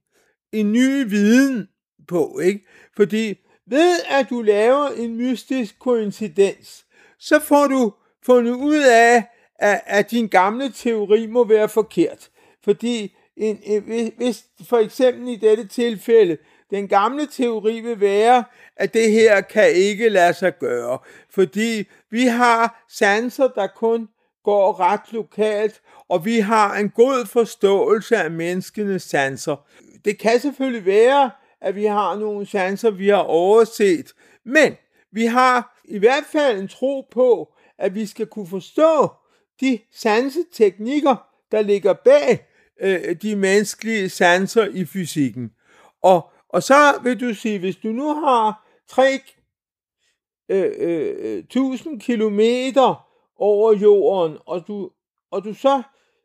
en 0.52 0.72
ny 0.72 1.08
viden 1.08 1.68
på, 2.08 2.38
ikke? 2.38 2.66
Fordi 2.96 3.34
ved 3.66 3.96
at 4.08 4.30
du 4.30 4.42
laver 4.42 4.88
en 4.88 5.16
mystisk 5.16 5.78
koincidens, 5.78 6.84
så 7.18 7.40
får 7.40 7.66
du 7.66 7.92
fundet 8.26 8.52
ud 8.52 8.82
af, 8.92 9.24
at, 9.58 9.80
at 9.86 10.10
din 10.10 10.28
gamle 10.28 10.72
teori 10.72 11.26
må 11.26 11.44
være 11.44 11.68
forkert. 11.68 12.30
Fordi 12.64 13.16
en, 13.36 13.58
en, 13.62 14.12
hvis 14.16 14.44
for 14.68 14.78
eksempel 14.78 15.28
i 15.28 15.36
dette 15.36 15.66
tilfælde, 15.66 16.38
den 16.74 16.88
gamle 16.88 17.26
teori 17.26 17.80
vil 17.80 18.00
være, 18.00 18.44
at 18.76 18.94
det 18.94 19.10
her 19.10 19.40
kan 19.40 19.70
ikke 19.70 20.08
lade 20.08 20.34
sig 20.34 20.58
gøre, 20.58 20.98
fordi 21.30 21.88
vi 22.10 22.22
har 22.26 22.84
sanser, 22.88 23.48
der 23.48 23.66
kun 23.66 24.08
går 24.44 24.80
ret 24.80 25.12
lokalt, 25.12 25.80
og 26.08 26.24
vi 26.24 26.38
har 26.38 26.76
en 26.76 26.90
god 26.90 27.26
forståelse 27.26 28.16
af 28.16 28.30
menneskenes 28.30 29.02
sanser. 29.02 29.56
Det 30.04 30.18
kan 30.18 30.40
selvfølgelig 30.40 30.86
være, 30.86 31.30
at 31.60 31.74
vi 31.74 31.84
har 31.84 32.16
nogle 32.16 32.46
sanser, 32.46 32.90
vi 32.90 33.08
har 33.08 33.16
overset, 33.16 34.12
men 34.44 34.76
vi 35.12 35.24
har 35.26 35.80
i 35.84 35.98
hvert 35.98 36.24
fald 36.32 36.60
en 36.60 36.68
tro 36.68 37.06
på, 37.10 37.54
at 37.78 37.94
vi 37.94 38.06
skal 38.06 38.26
kunne 38.26 38.46
forstå 38.46 39.08
de 39.60 39.78
sanseteknikker, 39.92 41.16
der 41.52 41.62
ligger 41.62 41.92
bag 41.92 42.46
øh, 42.80 43.16
de 43.22 43.36
menneskelige 43.36 44.08
sanser 44.08 44.64
i 44.64 44.84
fysikken. 44.84 45.50
Og, 46.02 46.30
og 46.54 46.62
så 46.62 47.00
vil 47.02 47.20
du 47.20 47.34
sige, 47.34 47.58
hvis 47.58 47.76
du 47.76 47.88
nu 47.88 48.14
har 48.14 48.66
3 48.88 49.20
øh, 50.48 50.72
øh, 50.78 51.38
1000 51.38 52.00
kilometer 52.00 53.08
over 53.36 53.72
jorden, 53.72 54.38
og 54.46 54.64
du, 54.68 54.90
og 55.30 55.44
du 55.44 55.54
så 55.54 55.82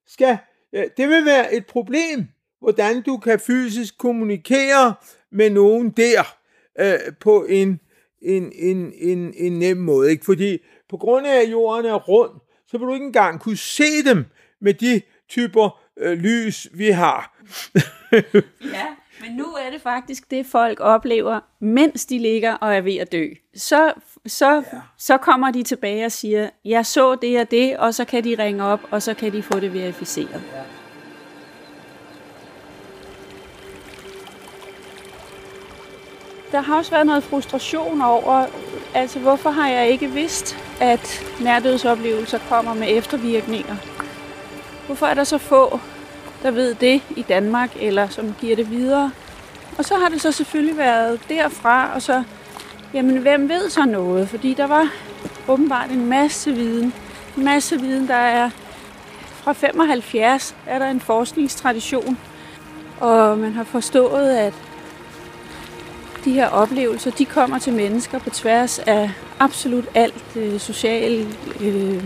skal, 0.07 0.37
ja, 0.73 0.83
det 0.97 1.09
vil 1.09 1.25
være 1.25 1.53
et 1.53 1.65
problem, 1.65 2.27
hvordan 2.59 3.01
du 3.01 3.17
kan 3.17 3.39
fysisk 3.39 3.97
kommunikere 3.97 4.93
med 5.31 5.49
nogen 5.49 5.89
der 5.89 6.37
øh, 6.79 7.13
på 7.19 7.45
en, 7.45 7.79
en, 8.21 8.51
en, 8.55 8.93
en, 8.95 9.33
en 9.37 9.59
nem 9.59 9.77
måde. 9.77 10.11
Ikke? 10.11 10.25
Fordi 10.25 10.57
på 10.89 10.97
grund 10.97 11.27
af, 11.27 11.41
at 11.41 11.51
jorden 11.51 11.85
er 11.85 11.95
rund, 11.95 12.31
så 12.67 12.77
vil 12.77 12.87
du 12.87 12.93
ikke 12.93 13.05
engang 13.05 13.39
kunne 13.39 13.57
se 13.57 14.03
dem 14.05 14.25
med 14.61 14.73
de 14.73 15.01
typer 15.29 15.79
øh, 15.97 16.17
lys, 16.17 16.67
vi 16.73 16.89
har. 16.89 17.41
ja, 18.61 18.85
men 19.21 19.31
nu 19.31 19.43
er 19.43 19.69
det 19.71 19.81
faktisk 19.81 20.31
det, 20.31 20.45
folk 20.45 20.79
oplever, 20.79 21.39
mens 21.59 22.05
de 22.05 22.19
ligger 22.19 22.53
og 22.53 22.75
er 22.75 22.81
ved 22.81 22.95
at 22.95 23.11
dø. 23.11 23.27
Så, 23.55 23.93
så, 24.25 24.53
ja. 24.53 24.61
så 24.97 25.17
kommer 25.17 25.51
de 25.51 25.63
tilbage 25.63 26.05
og 26.05 26.11
siger, 26.11 26.49
jeg 26.65 26.85
så 26.85 27.15
det 27.15 27.39
og 27.39 27.51
det, 27.51 27.77
og 27.77 27.93
så 27.93 28.05
kan 28.05 28.23
de 28.23 28.35
ringe 28.39 28.63
op, 28.63 28.79
og 28.91 29.01
så 29.01 29.13
kan 29.13 29.31
de 29.31 29.43
få 29.43 29.59
det 29.59 29.73
verificeret. 29.73 30.43
Ja. 30.53 30.61
Der 36.51 36.61
har 36.61 36.77
også 36.77 36.91
været 36.91 37.05
noget 37.05 37.23
frustration 37.23 38.01
over, 38.01 38.45
altså 38.93 39.19
hvorfor 39.19 39.49
har 39.49 39.69
jeg 39.69 39.89
ikke 39.89 40.07
vidst, 40.07 40.57
at 40.81 41.21
nærdødsoplevelser 41.41 42.39
kommer 42.49 42.73
med 42.73 42.87
eftervirkninger? 42.89 43.75
Hvorfor 44.85 45.05
er 45.05 45.13
der 45.13 45.23
så 45.23 45.37
få, 45.37 45.79
der 46.43 46.51
ved 46.51 46.75
det 46.75 47.01
i 47.15 47.21
Danmark, 47.21 47.69
eller 47.79 48.07
som 48.07 48.35
giver 48.41 48.55
det 48.55 48.71
videre? 48.71 49.11
Og 49.77 49.85
så 49.85 49.95
har 49.95 50.09
det 50.09 50.21
så 50.21 50.31
selvfølgelig 50.31 50.77
været 50.77 51.19
derfra, 51.29 51.93
og 51.95 52.01
så, 52.01 52.23
jamen 52.93 53.17
hvem 53.17 53.49
ved 53.49 53.69
så 53.69 53.85
noget? 53.85 54.29
Fordi 54.29 54.53
der 54.53 54.67
var 54.67 54.89
åbenbart 55.47 55.89
en 55.89 56.05
masse 56.05 56.51
viden. 56.51 56.93
En 57.37 57.45
masse 57.45 57.79
viden, 57.81 58.07
der 58.07 58.15
er 58.15 58.49
fra 59.43 59.53
75 59.53 60.55
er 60.65 60.79
der 60.79 60.85
en 60.85 60.99
forskningstradition, 60.99 62.17
og 62.99 63.37
man 63.37 63.53
har 63.53 63.63
forstået, 63.63 64.29
at 64.29 64.53
de 66.25 66.31
her 66.31 66.47
oplevelser, 66.47 67.11
de 67.11 67.25
kommer 67.25 67.59
til 67.59 67.73
mennesker 67.73 68.19
på 68.19 68.29
tværs 68.29 68.79
af 68.79 69.11
absolut 69.39 69.85
alt 69.95 70.23
øh, 70.35 70.59
social, 70.59 71.27
øh, 71.61 72.03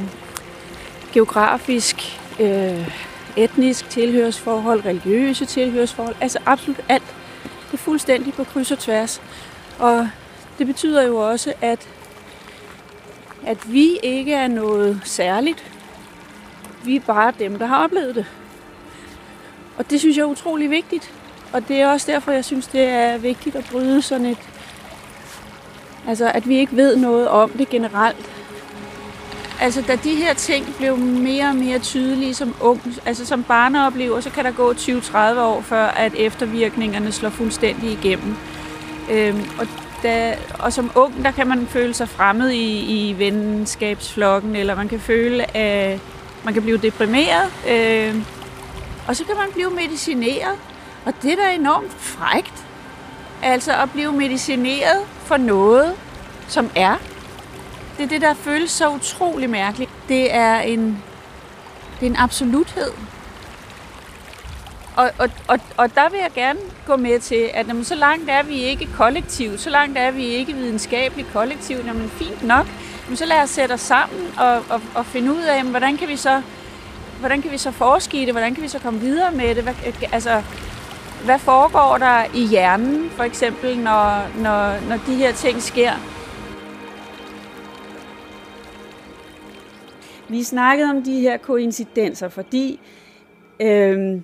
geografisk, 1.14 2.20
øh, 2.40 2.90
etnisk 3.38 3.90
tilhørsforhold, 3.90 4.86
religiøse 4.86 5.46
tilhørsforhold, 5.46 6.16
altså 6.22 6.40
absolut 6.46 6.82
alt. 6.90 7.16
Det 7.44 7.74
er 7.74 7.78
fuldstændig 7.78 8.34
på 8.34 8.44
kryds 8.44 8.72
og 8.72 8.80
tværs. 8.80 9.22
Og 9.80 10.10
det 10.58 10.68
betyder 10.68 11.04
jo 11.04 11.18
også, 11.18 11.54
at, 11.62 11.88
at 13.46 13.74
vi 13.74 14.00
ikke 14.04 14.34
er 14.34 14.48
noget 14.48 15.02
særligt. 15.04 15.72
Vi 16.86 16.96
er 16.96 17.00
bare 17.00 17.34
dem, 17.40 17.60
der 17.60 17.66
har 17.66 17.84
oplevet 17.84 18.16
det. 18.16 18.26
Og 19.78 19.90
det 19.90 20.00
synes 20.00 20.18
jeg 20.18 20.24
er 20.24 20.28
utrolig 20.28 20.70
vigtigt. 20.70 21.14
og 21.54 21.68
det 21.68 21.82
er 21.82 21.88
også 21.88 22.12
derfor, 22.12 22.32
jeg 22.32 22.46
synes, 22.46 22.68
det 22.68 22.82
er 22.82 23.18
vigtigt 23.18 23.56
at 23.56 23.68
bryde 23.72 24.02
sådan 24.02 24.26
et... 24.26 24.38
Altså, 26.08 26.32
at 26.34 26.50
vi 26.50 26.58
ikke 26.58 26.76
ved 26.76 26.96
noget 26.96 27.28
om 27.28 27.50
det 27.50 27.70
generelt. 27.70 28.30
Altså, 29.62 29.82
da 29.82 29.96
de 29.96 30.16
her 30.16 30.34
ting 30.34 30.76
blev 30.78 30.98
mere 30.98 31.48
og 31.48 31.56
mere 31.56 31.80
tydelige 31.80 32.34
som 32.34 32.56
ung, 32.62 32.82
altså 33.06 33.26
som 33.26 33.44
barneoplever, 33.44 34.20
så 34.20 34.30
kan 34.30 34.46
der 34.46 34.52
gå 34.52 34.74
20-30 34.74 35.40
år, 35.40 35.62
før 35.62 35.86
at 35.86 36.14
eftervirkningerne 36.16 37.12
slår 37.12 37.30
fuldstændig 37.30 37.92
igennem. 37.92 38.36
Øhm, 39.12 39.50
og, 39.60 39.68
da, 40.04 40.36
og 40.60 40.74
som 40.74 40.92
ung, 40.96 41.24
der 41.24 41.32
kan 41.32 41.48
man 41.48 41.68
føle 41.68 41.94
sig 41.94 42.10
fremmed 42.10 42.50
i, 42.50 42.80
i 43.10 43.20
venskabsflokken, 43.20 44.56
eller 44.56 44.76
man 44.76 44.88
kan 44.88 45.00
føle, 45.00 45.58
at 45.58 46.00
man 46.44 46.54
kan 46.54 46.64
blive 46.64 46.78
deprimeret, 46.78 47.52
øh, 47.70 48.16
og 49.08 49.16
så 49.16 49.26
kan 49.26 49.36
man 49.38 49.48
blive 49.54 49.70
medicineret. 49.70 50.56
Og 51.06 51.14
det 51.22 51.32
er 51.32 51.36
da 51.36 51.56
enormt 51.56 51.92
frægt. 51.92 52.66
Altså 53.44 53.72
at 53.82 53.92
blive 53.92 54.12
medicineret 54.12 55.00
for 55.26 55.38
noget, 55.38 55.94
som 56.48 56.70
er. 56.76 56.96
Det 57.98 58.04
er 58.04 58.08
det, 58.08 58.22
der 58.22 58.34
føles 58.34 58.72
så 58.72 58.90
utrolig 58.90 59.50
mærkeligt. 59.50 59.92
Det 60.10 60.36
er 60.36 60.60
en, 60.60 61.04
det 62.00 62.06
er 62.06 62.10
en 62.10 62.16
absoluthed. 62.16 62.92
Og, 64.96 65.12
og, 65.20 65.30
og, 65.48 65.60
og 65.78 65.96
der 65.96 66.10
vil 66.10 66.20
jeg 66.20 66.32
gerne 66.36 66.60
gå 66.86 66.96
med 66.96 67.20
til, 67.20 67.50
at 67.54 67.68
jamen, 67.68 67.84
så 67.84 67.96
langt 67.96 68.30
er 68.30 68.44
vi 68.44 68.56
ikke 68.56 68.90
kollektivt, 68.98 69.60
så 69.60 69.70
langt 69.70 69.98
er 69.98 70.12
vi 70.12 70.26
ikke 70.26 70.54
videnskabeligt 70.54 71.34
kollektivt, 71.34 71.86
jamen 71.86 72.10
fint 72.10 72.44
nok, 72.44 72.68
men 73.08 73.18
så 73.18 73.26
lad 73.26 73.42
os 73.42 73.50
sætte 73.50 73.74
os 73.74 73.82
sammen 73.82 74.34
og, 74.38 74.64
og, 74.70 74.82
og 74.96 75.06
finde 75.06 75.32
ud 75.32 75.42
af, 75.42 75.58
jamen, 75.58 75.72
hvordan 75.72 75.98
kan 75.98 76.08
vi 76.08 76.16
så 76.16 76.42
hvordan 77.20 77.42
kan 77.42 77.52
vi 77.52 77.58
så 77.58 77.72
forske 77.72 78.22
i 78.22 78.26
det, 78.26 78.34
hvordan 78.34 78.54
kan 78.56 78.64
vi 78.64 78.68
så 78.68 78.80
komme 78.80 79.00
videre 79.00 79.32
med 79.32 79.56
det, 79.56 79.64
hvad, 79.64 79.74
øh, 79.88 79.94
altså, 80.12 80.42
hvad 81.26 81.40
foregår 81.40 81.98
der 81.98 82.26
i 82.34 82.46
hjernen, 82.48 83.12
for 83.16 83.24
eksempel, 83.24 83.78
når, 83.78 84.28
når, 84.38 84.88
når 84.90 84.98
de 85.08 85.16
her 85.16 85.32
ting 85.34 85.62
sker? 85.62 85.92
Vi 90.30 90.44
snakkede 90.44 90.90
om 90.90 91.04
de 91.04 91.20
her 91.20 91.38
koincidenser, 91.38 92.30
fordi 92.30 92.80
øhm, 93.62 94.24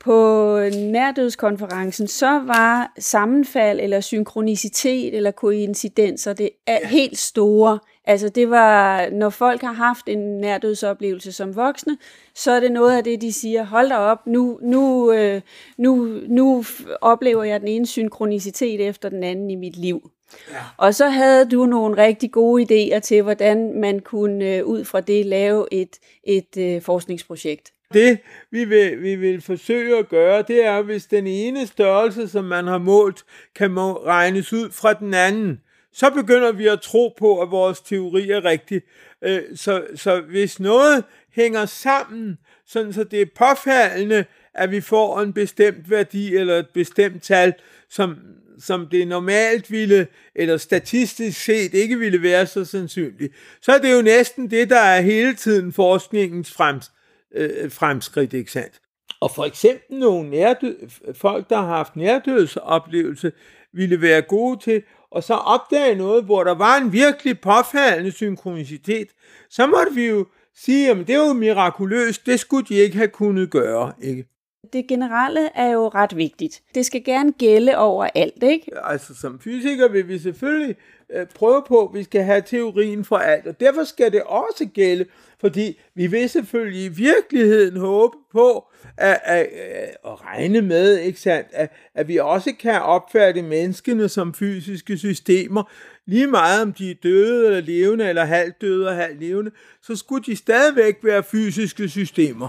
på 0.00 0.58
nærdødskonferencen, 0.74 2.06
så 2.06 2.30
var 2.30 2.92
sammenfald 2.98 3.80
eller 3.80 4.00
synkronicitet 4.00 5.16
eller 5.16 5.30
koincidenser 5.30 6.32
det 6.32 6.50
er 6.66 6.86
helt 6.86 7.18
store. 7.18 7.78
Altså 8.04 8.28
det 8.28 8.50
var, 8.50 9.10
når 9.10 9.30
folk 9.30 9.60
har 9.60 9.72
haft 9.72 10.08
en 10.08 10.40
nærdødsoplevelse 10.40 11.32
som 11.32 11.56
voksne, 11.56 11.98
så 12.34 12.52
er 12.52 12.60
det 12.60 12.72
noget 12.72 12.96
af 12.96 13.04
det, 13.04 13.20
de 13.20 13.32
siger, 13.32 13.64
hold 13.64 13.88
da 13.88 13.96
op, 13.96 14.26
nu, 14.26 14.58
nu, 14.62 15.12
øh, 15.12 15.40
nu, 15.78 16.04
nu 16.28 16.64
oplever 17.00 17.44
jeg 17.44 17.60
den 17.60 17.68
ene 17.68 17.86
synkronicitet 17.86 18.88
efter 18.88 19.08
den 19.08 19.24
anden 19.24 19.50
i 19.50 19.54
mit 19.54 19.76
liv. 19.76 20.10
Ja. 20.50 20.62
Og 20.76 20.94
så 20.94 21.08
havde 21.08 21.50
du 21.50 21.66
nogle 21.66 21.96
rigtig 21.96 22.30
gode 22.32 22.62
idéer 22.62 22.98
til, 22.98 23.22
hvordan 23.22 23.80
man 23.80 24.00
kunne 24.00 24.44
øh, 24.44 24.64
ud 24.64 24.84
fra 24.84 25.00
det 25.00 25.26
lave 25.26 25.66
et, 25.72 25.98
et 26.24 26.56
øh, 26.58 26.82
forskningsprojekt. 26.82 27.72
Det, 27.94 28.18
vi 28.50 28.64
vil, 28.64 29.02
vi 29.02 29.14
vil 29.14 29.40
forsøge 29.40 29.98
at 29.98 30.08
gøre, 30.08 30.42
det 30.42 30.64
er, 30.64 30.82
hvis 30.82 31.06
den 31.06 31.26
ene 31.26 31.66
størrelse, 31.66 32.28
som 32.28 32.44
man 32.44 32.66
har 32.66 32.78
målt, 32.78 33.24
kan 33.56 33.70
må 33.70 33.92
regnes 33.92 34.52
ud 34.52 34.70
fra 34.70 34.92
den 34.92 35.14
anden, 35.14 35.60
så 35.92 36.10
begynder 36.10 36.52
vi 36.52 36.66
at 36.66 36.80
tro 36.80 37.14
på, 37.18 37.40
at 37.40 37.50
vores 37.50 37.80
teori 37.80 38.30
er 38.30 38.44
rigtig. 38.44 38.82
Øh, 39.22 39.42
så, 39.54 39.86
så 39.94 40.20
hvis 40.20 40.60
noget 40.60 41.04
hænger 41.34 41.66
sammen, 41.66 42.38
sådan 42.72 42.92
så 42.92 43.04
det 43.04 43.20
er 43.20 43.26
påfaldende, 43.36 44.24
at 44.54 44.70
vi 44.70 44.80
får 44.80 45.20
en 45.20 45.32
bestemt 45.32 45.90
værdi 45.90 46.36
eller 46.36 46.58
et 46.58 46.68
bestemt 46.74 47.22
tal, 47.22 47.54
som, 47.88 48.16
som 48.58 48.86
det 48.86 49.08
normalt 49.08 49.70
ville, 49.70 50.06
eller 50.34 50.56
statistisk 50.56 51.44
set 51.44 51.74
ikke 51.74 51.98
ville 51.98 52.22
være 52.22 52.46
så 52.46 52.64
sandsynligt, 52.64 53.34
så 53.62 53.72
er 53.72 53.78
det 53.78 53.92
jo 53.92 54.02
næsten 54.02 54.50
det, 54.50 54.70
der 54.70 54.80
er 54.80 55.00
hele 55.00 55.34
tiden 55.34 55.72
forskningens 55.72 56.52
frems, 56.52 56.92
øh, 57.34 57.70
fremskridt, 57.70 58.32
ikke 58.32 58.52
sandt? 58.52 58.80
Og 59.20 59.30
for 59.30 59.44
eksempel 59.44 59.98
nogle 59.98 60.30
nærdød, 60.30 60.76
folk, 61.14 61.50
der 61.50 61.56
har 61.56 61.76
haft 61.76 61.96
nærdødsoplevelse, 61.96 63.32
ville 63.72 64.02
være 64.02 64.22
gode 64.22 64.60
til 64.64 64.82
og 65.10 65.24
så 65.24 65.34
opdage 65.34 65.94
noget, 65.94 66.24
hvor 66.24 66.44
der 66.44 66.54
var 66.54 66.76
en 66.76 66.92
virkelig 66.92 67.40
påfaldende 67.40 68.12
synkronicitet, 68.12 69.08
så 69.50 69.66
måtte 69.66 69.94
vi 69.94 70.06
jo 70.06 70.26
sige, 70.54 70.90
at 70.90 70.96
det 70.96 71.10
er 71.10 71.26
jo 71.28 71.32
mirakuløst, 71.32 72.26
det 72.26 72.40
skulle 72.40 72.66
de 72.68 72.74
ikke 72.74 72.96
have 72.96 73.08
kunnet 73.08 73.50
gøre, 73.50 73.92
ikke? 74.02 74.28
Det 74.72 74.86
generelle 74.86 75.48
er 75.54 75.70
jo 75.70 75.88
ret 75.88 76.16
vigtigt. 76.16 76.62
Det 76.74 76.86
skal 76.86 77.04
gerne 77.04 77.32
gælde 77.32 77.76
over 77.76 78.08
alt, 78.14 78.42
ikke? 78.42 78.70
Altså 78.84 79.14
som 79.14 79.40
fysiker 79.40 79.88
vil 79.88 80.08
vi 80.08 80.18
selvfølgelig 80.18 80.76
øh, 81.12 81.26
prøve 81.34 81.62
på, 81.68 81.86
at 81.86 81.94
vi 81.94 82.02
skal 82.02 82.22
have 82.22 82.42
teorien 82.46 83.04
for 83.04 83.16
alt, 83.16 83.46
og 83.46 83.60
derfor 83.60 83.84
skal 83.84 84.12
det 84.12 84.22
også 84.22 84.68
gælde, 84.74 85.04
fordi 85.40 85.80
vi 85.94 86.06
vil 86.06 86.28
selvfølgelig 86.28 86.84
i 86.84 86.88
virkeligheden 86.88 87.76
håbe 87.76 88.16
på, 88.32 88.66
at, 88.96 89.20
at, 89.24 89.46
øh, 89.52 90.12
at 90.12 90.24
regne 90.26 90.62
med, 90.62 90.98
ikke 90.98 91.20
sandt? 91.20 91.48
At, 91.52 91.72
at 91.94 92.08
vi 92.08 92.16
også 92.16 92.52
kan 92.60 92.82
opfatte 92.82 93.42
menneskene 93.42 94.08
som 94.08 94.34
fysiske 94.34 94.98
systemer, 94.98 95.62
lige 96.06 96.26
meget 96.26 96.62
om 96.62 96.72
de 96.72 96.90
er 96.90 96.94
døde 97.02 97.46
eller 97.46 97.60
levende, 97.60 98.08
eller 98.08 98.24
halvdøde 98.24 98.88
og 98.88 98.94
halvlevende, 98.94 99.50
så 99.82 99.96
skulle 99.96 100.24
de 100.24 100.36
stadigvæk 100.36 100.98
være 101.02 101.22
fysiske 101.22 101.88
systemer. 101.88 102.48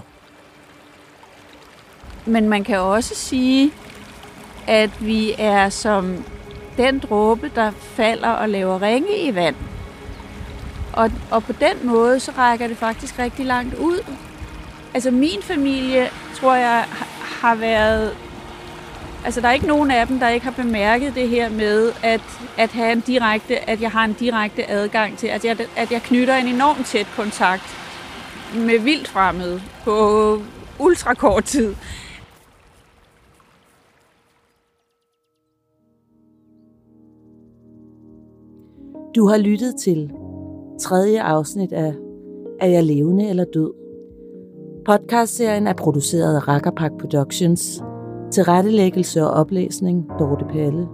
Men 2.26 2.48
man 2.48 2.64
kan 2.64 2.78
også 2.78 3.14
sige, 3.14 3.72
at 4.66 4.90
vi 5.00 5.34
er 5.38 5.68
som 5.68 6.24
den 6.76 6.98
dråbe, 6.98 7.50
der 7.54 7.70
falder 7.70 8.28
og 8.28 8.48
laver 8.48 8.82
ringe 8.82 9.18
i 9.18 9.34
vand. 9.34 9.56
Og, 10.92 11.10
og 11.30 11.44
på 11.44 11.52
den 11.52 11.86
måde, 11.86 12.20
så 12.20 12.32
rækker 12.38 12.66
det 12.66 12.76
faktisk 12.76 13.18
rigtig 13.18 13.46
langt 13.46 13.74
ud. 13.74 14.04
Altså 14.94 15.10
min 15.10 15.42
familie, 15.42 16.08
tror 16.34 16.54
jeg, 16.54 16.84
har 17.42 17.54
været... 17.54 18.16
Altså 19.24 19.40
der 19.40 19.48
er 19.48 19.52
ikke 19.52 19.66
nogen 19.66 19.90
af 19.90 20.06
dem, 20.06 20.18
der 20.18 20.28
ikke 20.28 20.44
har 20.44 20.52
bemærket 20.52 21.14
det 21.14 21.28
her 21.28 21.48
med, 21.48 21.92
at, 22.02 22.20
at, 22.58 22.70
have 22.70 22.92
en 22.92 23.00
direkte, 23.00 23.70
at 23.70 23.80
jeg 23.80 23.90
har 23.90 24.04
en 24.04 24.12
direkte 24.12 24.70
adgang 24.70 25.18
til, 25.18 25.26
at 25.26 25.44
jeg, 25.44 25.56
at 25.76 25.92
jeg 25.92 26.02
knytter 26.02 26.36
en 26.36 26.46
enormt 26.46 26.86
tæt 26.86 27.06
kontakt 27.16 27.76
med 28.54 28.78
vildt 28.78 29.08
fremmede 29.08 29.62
på 29.84 30.42
ultrakort 30.78 31.44
tid. 31.44 31.74
Du 39.16 39.26
har 39.26 39.38
lyttet 39.38 39.76
til 39.76 40.12
tredje 40.80 41.22
afsnit 41.22 41.72
af 41.72 41.94
Er 42.60 42.68
jeg 42.68 42.84
levende 42.84 43.28
eller 43.28 43.44
død? 43.44 43.72
Podcastserien 44.84 45.66
er 45.66 45.72
produceret 45.72 46.36
af 46.36 46.48
Rakkerpak 46.48 46.92
Productions. 47.00 47.82
Tilrettelæggelse 48.30 49.22
og 49.22 49.30
oplæsning 49.30 50.10
Dorte 50.18 50.44
Palle. 50.44 50.88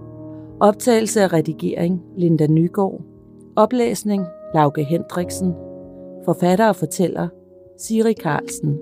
Optagelse 0.59 1.25
og 1.25 1.33
redigering 1.33 2.01
Linda 2.17 2.47
Nygaard. 2.47 3.01
Oplæsning 3.55 4.25
Lauke 4.53 4.83
Hendriksen. 4.83 5.53
Forfatter 6.25 6.67
og 6.67 6.75
fortæller 6.75 7.27
Siri 7.77 8.13
Carlsen. 8.13 8.77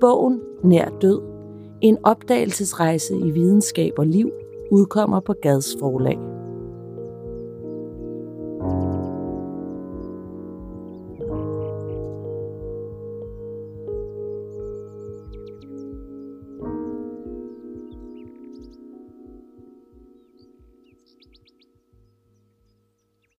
Bogen 0.00 0.40
Nær 0.64 0.88
død. 1.00 1.20
En 1.80 1.98
opdagelsesrejse 2.02 3.16
i 3.16 3.30
videnskab 3.30 3.92
og 3.98 4.06
liv 4.06 4.30
udkommer 4.70 5.20
på 5.20 5.34
Gads 5.42 5.76
forlag. 5.80 6.37